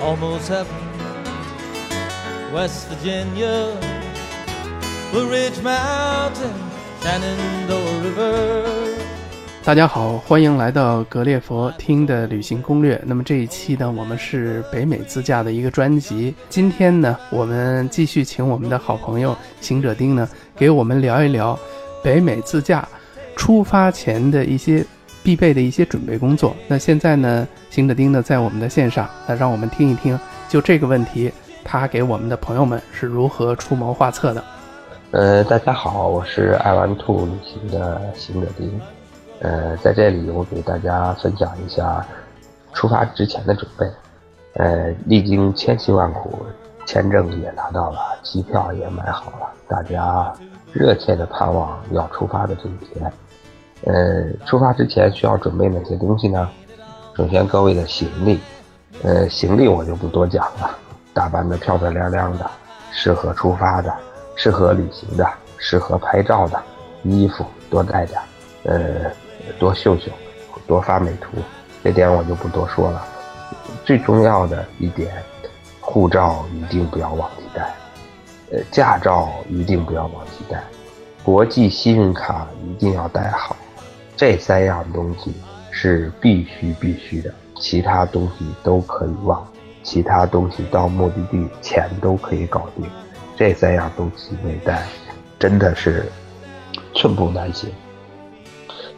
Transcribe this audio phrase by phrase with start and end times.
[0.00, 0.74] almost heaven.
[2.52, 3.76] West Virginia,
[5.12, 6.52] Blue Ridge Mountain,
[7.02, 8.64] Shenandoah River.
[9.62, 13.00] 大家好，欢迎来到格列佛听的旅行攻略。
[13.04, 16.34] 那么这一期呢，我们是北美自驾的一个专辑。
[16.48, 20.26] 今天呢，我们继续请我们的好朋友行者丁呢，
[20.56, 21.56] 给我们聊一聊
[22.02, 22.88] 北美自驾
[23.36, 24.84] 出发前的一些
[25.22, 26.54] 必备的一些准备工作。
[26.66, 30.18] 那现在呢，行者丁呢在我们的线上，那让我们听一听，
[30.48, 31.32] 就这个问题，
[31.64, 34.44] 他给我们的朋友们是如何出谋划策的。
[35.12, 38.80] 呃，大家好，我是爱玩兔旅行的行者丁。
[39.40, 42.06] 呃，在这里我给大家分享一下
[42.72, 43.86] 出发之前的准备。
[44.54, 46.44] 呃，历经千辛万苦，
[46.86, 50.32] 签证也拿到了，机票也买好了，大家
[50.72, 53.12] 热切的盼望要出发的这一天。
[53.84, 56.48] 呃，出发之前需要准备哪些东西呢？
[57.16, 58.40] 首先，各位的行李。
[59.02, 60.76] 呃，行李我就不多讲了，
[61.14, 62.50] 打扮的漂漂亮亮的，
[62.92, 63.94] 适合出发的，
[64.36, 65.26] 适合旅行的，
[65.58, 66.60] 适合拍照的
[67.02, 68.20] 衣服多带点。
[68.64, 69.10] 呃。
[69.58, 70.12] 多秀秀，
[70.66, 71.38] 多发美图，
[71.82, 73.04] 这点我就不多说了。
[73.84, 75.10] 最重要的一点，
[75.80, 77.74] 护照一定不要忘记带，
[78.52, 80.62] 呃，驾照一定不要忘记带，
[81.24, 83.56] 国际信用卡一定要带好。
[84.20, 85.32] 这三样东西
[85.70, 89.42] 是必须必须的，其他东西都可以忘，
[89.82, 92.84] 其他东西到目的地钱都可以搞定。
[93.34, 94.86] 这三样东西没带，
[95.38, 96.04] 真的是
[96.94, 97.70] 寸步难行。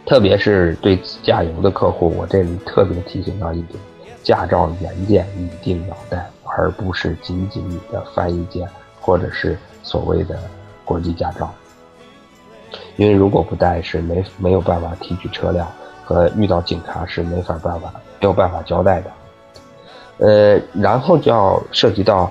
[0.05, 3.79] 特别是对自驾游的客户，我这里特别提醒到一点：
[4.25, 8.69] 驾照原件一定要带，而不是仅仅你的翻译件
[9.01, 10.37] 或者是所谓的
[10.85, 11.55] 国际驾照。
[12.97, 15.67] 因为如果不带，是没没有办法提取车辆
[16.05, 19.11] 和遇到警察是没法办法没有办法交代的。
[20.19, 22.31] 呃，然后就要涉及到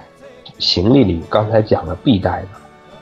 [0.59, 2.48] 行李里刚才讲的必带的，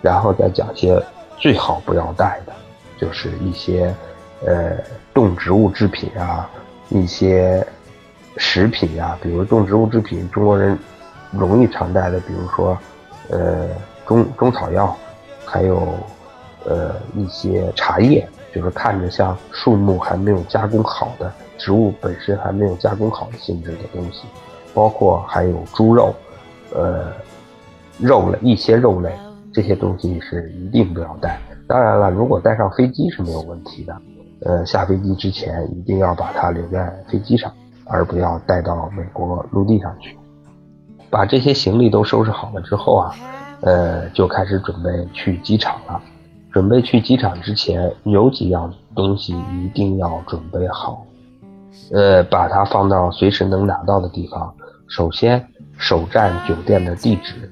[0.01, 1.01] 然后再讲些
[1.37, 2.53] 最好不要带的，
[2.97, 3.93] 就是一些。
[4.45, 4.71] 呃，
[5.13, 6.49] 动植物制品啊，
[6.87, 7.61] 一些
[8.37, 10.79] 食品呀，比如动植物制品，中国人
[11.29, 12.77] 容易常带的，比如说，
[13.29, 13.67] 呃，
[14.05, 14.95] 中中草药，
[15.43, 15.93] 还有
[16.65, 24.27] 呃一些茶叶，就是看着像树木还没有加工好的植物本身还没有加工好的性质的东西，
[24.73, 26.13] 包括还有猪肉，
[26.73, 27.11] 呃，
[27.99, 29.11] 肉类一些肉类，
[29.53, 31.39] 这些东西是一定不要带。
[31.67, 33.95] 当然了，如果带上飞机是没有问题的。
[34.41, 37.51] 呃，下飞机之前一定要把它留在飞机上，
[37.83, 40.17] 而不要带到美国陆地上去。
[41.09, 43.13] 把这些行李都收拾好了之后啊，
[43.59, 46.01] 呃，就开始准备去机场了。
[46.51, 51.05] 准备去机场之前，有几样东西一定要准备好，
[51.91, 54.53] 呃，把它放到随时能拿到的地方。
[54.87, 57.51] 首先，首站酒店的地址，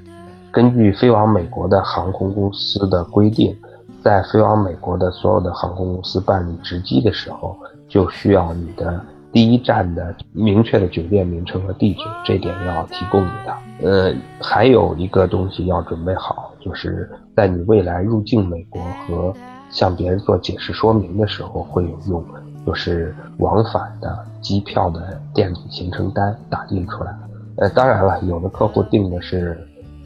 [0.51, 3.55] 根据飞往美国的航空公司的规定。
[4.03, 7.57] 在飞往美国的所有的航空公司办理值机的时候，
[7.89, 9.01] 就需要你的
[9.37, 13.55] 第一站的明确的酒店名称和地址，这点要提供你的。
[13.83, 14.11] 呃，
[14.41, 19.31] 还有一个东西要准备好，就是在你未来入境美国和
[19.69, 22.25] 向别人做解释说明的时候会有用，
[22.65, 27.15] 就是往返的机票的电子行程单打印出来。
[27.57, 29.55] 呃，当然了，有的客户订的是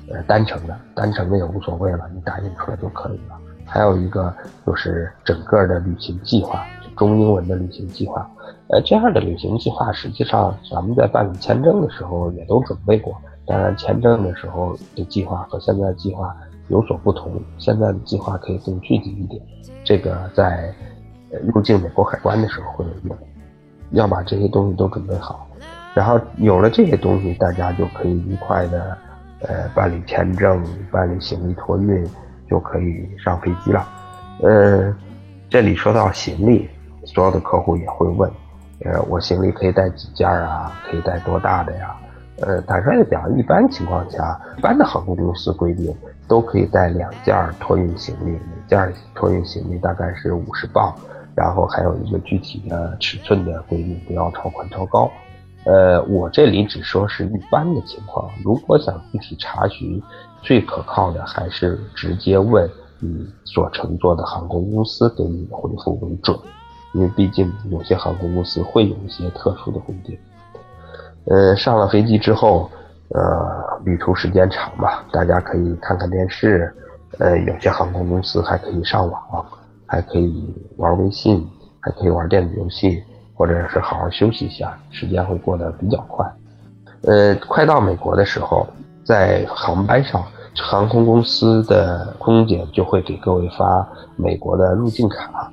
[0.09, 3.38] 呃单程的，单程的也无所谓了，你打印出来就可以了。
[3.66, 4.34] 还有一个
[4.68, 6.66] 就是整个的旅行计划，
[6.96, 8.29] 中英文的旅行计划。
[8.69, 13.16] 呃，这样的旅行计划，实际上咱们在办理签证的时候也都准备过。
[13.46, 16.35] 当然，签证的时候的计划和现在的计划
[16.69, 19.41] 有所不同，现在的计划可以更具体一点。
[19.84, 20.74] 这个在
[21.53, 23.18] 入境美国海关的时候会用，
[23.91, 25.47] 要把这些东西都准备好。
[25.94, 28.97] 然后有了这些东西，大家就可以愉快的
[29.41, 32.07] 呃办理签证、办理行李托运。
[32.50, 33.88] 就可以上飞机了。
[34.41, 34.94] 呃，
[35.50, 36.69] 这里说到行李，
[37.13, 38.29] 所有的客户也会问，
[38.83, 40.71] 呃，我行李可以带几件啊？
[40.86, 41.95] 可以带多大的呀？
[42.41, 45.95] 呃，坦率的讲，一般情况下，一般的航空公司规定
[46.27, 50.94] 都可以带两件托运行李，每件托运行李大概是五十磅，
[51.36, 55.12] 然后还有一个具体的尺寸的规定，不要超宽超高。
[55.65, 60.01] 呃，我这里只说是一般的情况，如果想具体查询。
[60.44, 66.36] 最可靠的还是直接问你所乘坐的航空公司给你的回复为准，
[66.93, 70.17] 因为毕竟有些航空公司会有一些特殊的规定。
[71.25, 72.69] 呃，上了飞机之后，
[73.09, 76.73] 呃，旅途时间长吧，大家可以看看电视，
[77.19, 79.45] 呃，有些航空公司还可以上网，
[79.85, 81.47] 还可以玩微信，
[81.79, 83.03] 还可以玩电子游戏，
[83.35, 86.25] 或者是好好休息一下，时间会过得比较快。
[87.03, 88.67] 呃，快到美国的时候，
[89.03, 90.23] 在航班上，
[90.55, 95.51] 航空公司的空姐就会给各位发美国的入境卡。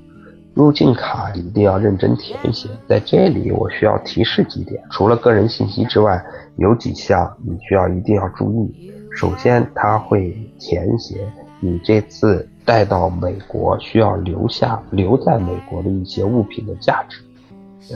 [0.59, 4.83] 入境卡一定要认真填写，在这里我需要提示几点。
[4.91, 6.21] 除了个人信息之外，
[6.57, 8.93] 有几项你需要一定要注意。
[9.15, 17.23] 首先，他会填写你这次带到美国需要留下留在美国的一些物品的价值。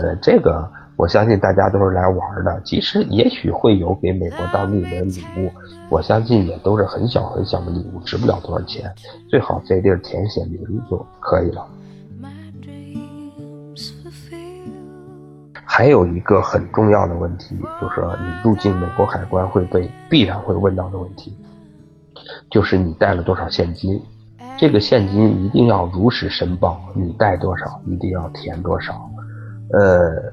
[0.00, 0.64] 呃，这个
[0.94, 5.50] 我相信大家都是来玩的，其实也许会有给美国当地人礼物，
[5.90, 8.88] 我相信也都是很小很小的礼物，值不了多少钱。
[9.28, 11.66] 最好这地儿填写名就可以了。
[15.74, 21.34] 还有一个很重要的问题，就是你入境美国海关会被必然会问到的问题，
[22.50, 23.98] 就是你带了多少现金，
[24.58, 29.10] 这个现金一定要如实申报，你带多少一定要填多少，
[29.72, 30.30] 呃，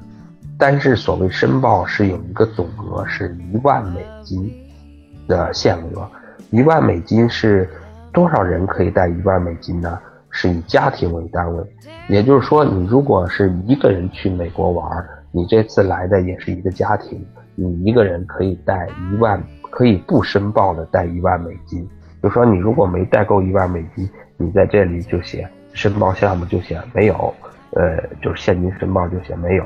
[0.57, 4.51] 但是所谓申报是有一个总额是一万美金
[5.25, 6.05] 的限额，
[6.49, 7.69] 一万美金是
[8.11, 9.97] 多少人可以带一万美金呢？
[10.31, 11.63] 是以家庭为单位，
[12.09, 15.07] 也就是说，你如果是一个人去美国玩。
[15.31, 17.23] 你这次来的也是一个家庭，
[17.55, 21.87] 你一个人可以带一万，可以不申报的带一万美金。
[22.21, 27.33] 就说你如果没带够一万美金，你在这里就写申报项目就写没有，
[27.71, 29.65] 呃，就是现金申报就写没有。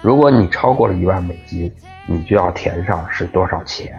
[0.00, 1.72] 如果你超过了一万美金，
[2.06, 3.94] 你就要填上是多少钱。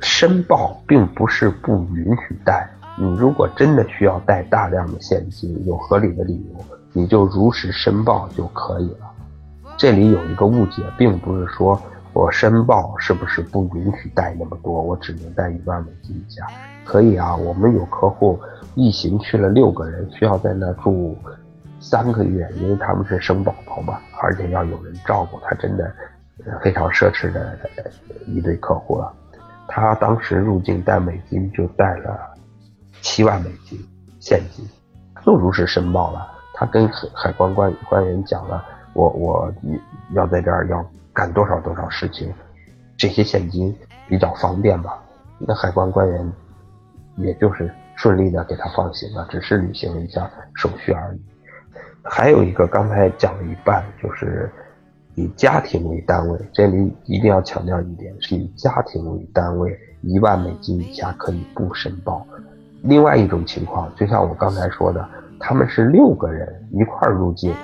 [0.00, 9.07] 申报并不是不允许带，你如果真的需要带大量的现金，有合理的理由，你就如实申报就可以了。
[9.78, 11.80] 这里有一个误解，并不是说
[12.12, 16.44] 我申报是不是不允许带那么多，我只能带一万美金以下，
[16.84, 17.36] 可以啊。
[17.36, 18.36] 我们有客户
[18.74, 21.16] 一行去了六个人，需要在那住
[21.78, 25.88] 三个月，因为他们是生宝宝嘛，而且要有人照顾，他真的
[26.60, 27.56] 非常奢侈的
[28.26, 29.12] 一对客户了。
[29.68, 32.18] 他当时入境带美金就带了
[33.00, 33.78] 七万美金
[34.18, 34.68] 现金，
[35.24, 36.26] 就如实申报了。
[36.52, 38.64] 他跟海海关官官员讲了。
[38.98, 39.54] 我我
[40.10, 42.34] 要在这儿要干多少多少事情，
[42.96, 43.72] 这些现金
[44.08, 45.00] 比较方便吧？
[45.38, 46.32] 那海关官员
[47.16, 51.20] 也就是顺利的给他放行了，只是履行了一下手续而已。
[52.02, 54.50] 还有一个刚才讲了一半，就是
[55.14, 62.26] 以家庭为单位，这里一定要强调一点，是以家庭为单位，一万美金以下可以不申报。
[62.82, 65.08] 另外一种情况，就像我刚才说的，
[65.38, 67.54] 他们是六个人一块入境。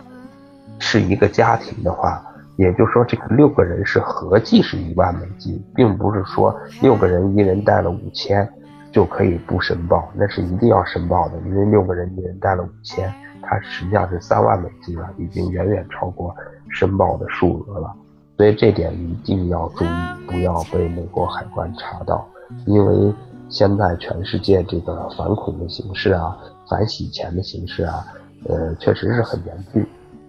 [0.79, 2.25] 是一个家庭的话，
[2.57, 8.49] 也就是说，这个六个人是合计是一万美金，并不是说六个人一人带了五千
[8.93, 13.13] 就可以不申报，那是一定要申报的，因为六个人一人带了五千，
[13.43, 16.35] 它实际上是三万美金了，已经远远超过
[16.69, 17.93] 申报的数额了，
[18.37, 19.89] 所以这点一定要注意，
[20.29, 22.25] 不要被美国海关查到，
[22.67, 23.13] 因为
[23.49, 26.37] 现在全世界这个反恐的形势啊，
[26.69, 28.07] 反洗钱的形式啊，
[28.49, 29.85] 呃，确实是很严峻。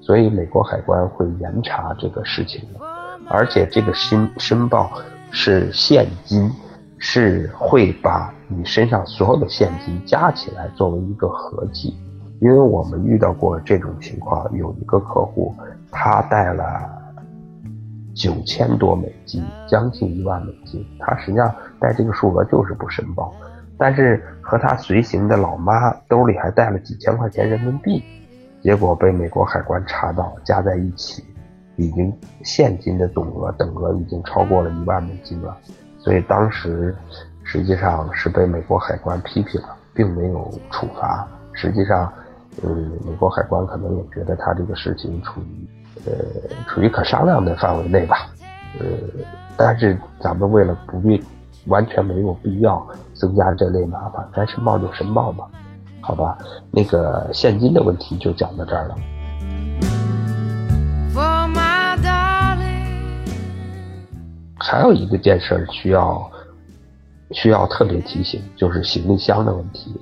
[0.05, 2.79] 所以美国海关会严查这个事情的，
[3.27, 4.91] 而且这个申申报
[5.31, 6.47] 是现金，
[6.99, 11.97] 是会把你身上所有的现金加起来作为一个合计。
[12.39, 15.55] 因为我们遇到过这种情况，有一个客户
[15.89, 16.63] 他带了
[18.13, 23.33] 九千多美金，将近一万美金，他实际上带这个数额就是不申报，
[23.75, 28.03] 但是和他随行的老妈兜里还带了几千块钱人民币。
[28.65, 31.23] 结果被美国海关查到，加在一起，
[31.75, 32.11] 已经
[32.43, 35.55] 现金的总额等额已经超过了一万美金了，
[35.99, 36.95] 所以当时
[37.43, 41.27] 实际上是被美国海关批评了，并没有处罚。
[41.53, 42.11] 实际上，
[42.63, 45.69] 嗯，美国海关可能也觉得他这个事情处于
[46.07, 46.11] 呃
[46.67, 48.31] 处于可商量的范围内吧，
[48.79, 48.85] 呃，
[49.55, 51.23] 但是咱们为了不必
[51.67, 55.45] 完全没有必要增加这类麻烦，该申报就申报吧。
[56.05, 56.37] 好吧，
[56.69, 58.95] 那个现金的问题就讲到这儿了。
[64.59, 66.31] 还有一个件事需要
[67.31, 69.99] 需要特别提醒，就是行李箱的问题。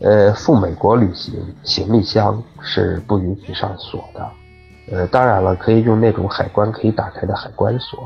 [0.00, 4.26] 呃，赴美国旅行，行李箱是不允许上锁的。
[4.92, 8.00] 呃，当然了，可以用那种海关可以打开的海关锁。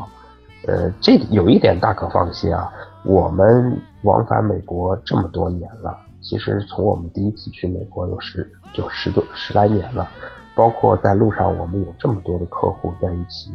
[0.66, 2.68] 呃，这有一点大可放心啊，
[3.04, 5.96] 我们往返美国这么多年了。
[6.20, 10.08] 其实从我们第一次去美国有十就十多十来年了，
[10.54, 13.52] 包括在路上我们有这么多的客户在一起，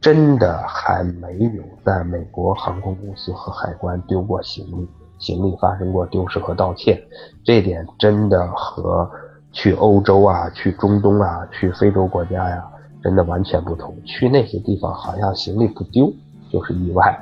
[0.00, 4.88] 真的还没有在美国航空公司和海关丢过行李，
[5.18, 7.02] 行李发生过丢失和盗窃，
[7.44, 9.10] 这点真的和
[9.52, 12.64] 去欧洲啊、去中东啊、去非洲国家呀，
[13.02, 13.94] 真的完全不同。
[14.04, 16.12] 去那些地方好像行李不丢，
[16.50, 17.18] 就是意外。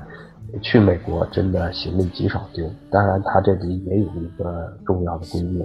[0.62, 5.60] 去美国真的行李极少丢，当然它这里也有一个重要的规定，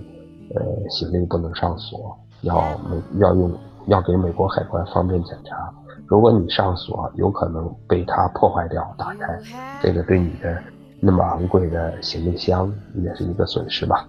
[0.55, 3.51] 呃，行李不能上锁，要美要用
[3.88, 5.73] 要给美国海关方便检查。
[6.07, 9.39] 如果你上锁，有可能被它破坏掉打开，
[9.81, 10.61] 这个对你的
[11.00, 14.05] 那么昂贵的行李箱也是一个损失吧。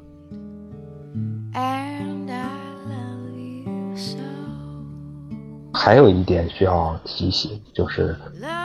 [5.73, 8.17] 还有一点需要提醒，就是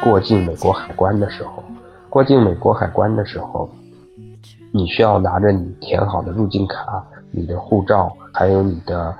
[0.04, 1.64] 过境美国海关的时候，
[2.18, 3.70] 过境美国海关的时候，
[4.72, 9.14] 你需要拿着你填好的入境卡、你的护照，还有你的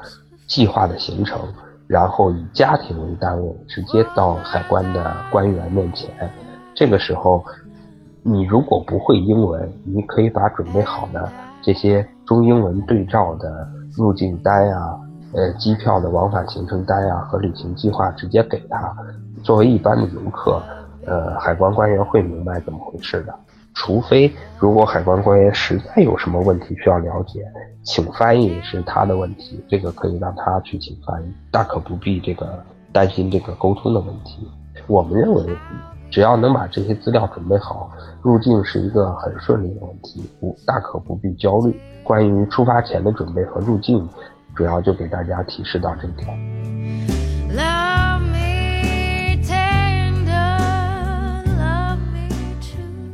[0.48, 1.40] 计划的行程，
[1.86, 6.10] 然后以家庭为单位，直接到海关的官员面前。
[6.74, 7.46] 这个时候，
[8.24, 15.00] 你如果不会英文，你可以把准备好的这些中英文对照的入境单啊。
[15.34, 18.92] 呃，机票的往返行程单呀和旅行计划直接给他。
[19.44, 20.60] 作为一般的游客，
[21.08, 23.34] 呃，海关官员会明白怎么回事的。
[23.74, 27.44] 除非如果海关官员实在有什么问题需要了解，
[27.84, 34.48] 请翻译是他的问题，这个可以让他去请翻译，大可不必这个担心这个沟通的问题。
[34.86, 35.44] 我们认为，
[36.12, 37.90] 只要能把这些资料准备好，
[38.22, 41.80] 入境是一个很顺利的问题，不大可不必焦虑。
[42.04, 44.08] 关于出发前的准备和入境。
[44.56, 47.17] 主要就给大家提示到这点。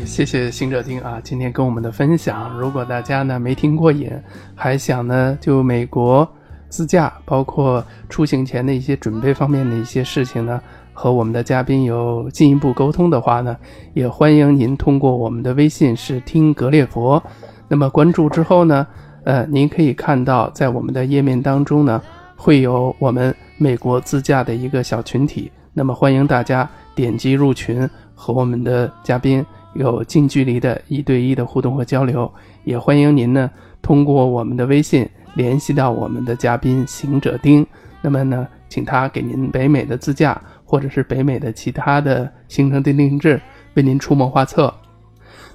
[0.06, 2.56] 谢谢行者丁啊，今天跟我们的分享。
[2.58, 4.12] 如果大家呢没听过瘾，
[4.54, 6.28] 还想呢就美国
[6.70, 10.62] 自驾，包括出行前的一些准备方面的一些事情呢，
[10.94, 13.56] 和我们的嘉宾有进一步沟通的话呢，
[13.94, 17.22] 也欢迎您通过我们的微信是听格列佛，
[17.68, 18.86] 那么关注之后呢。
[19.26, 22.02] 呃，您可以看到，在我们的页面当中呢，
[22.36, 25.50] 会有我们美国自驾的一个小群体。
[25.72, 32.32] 那么欢迎大家点击入群，和我们的嘉宾有近距离的一对一的互动和交流。
[32.64, 33.50] 也欢迎您呢，
[33.82, 37.66] 通过我们的微信联系到我们的嘉宾行者丁。
[38.02, 43.42] 那么呢，请他给您北美的自驾，或者是北美的其他的行程订定制，
[43.76, 44.74] 为您出谋划策。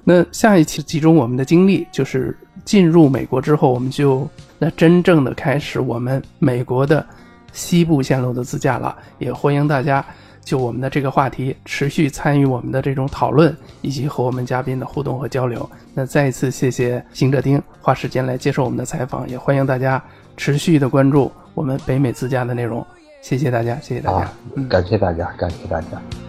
[0.05, 2.35] 那下一期集中我们的精力，就是
[2.65, 4.27] 进入美国之后，我们就
[4.59, 7.05] 那真正的开始我们美国的
[7.53, 8.97] 西部线路的自驾了。
[9.19, 10.03] 也欢迎大家
[10.45, 15.69] 就我们的这个话题持续参与我们的这种讨论，以及和我们嘉宾的互动和交流。
[15.95, 20.03] 那再一次谢谢行者丁花时间来接受我们的采访，也欢迎大家
[20.37, 22.87] 持续的关注我们北美自驾的内容。
[23.21, 24.31] 谢谢大家，谢谢大家，
[24.69, 26.28] 感谢大家，感谢大家。